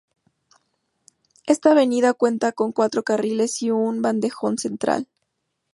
[1.45, 5.07] Esta Avenida cuenta con cuatro carriles y un bandejón central.